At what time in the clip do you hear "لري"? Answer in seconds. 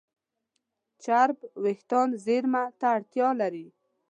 3.41-3.67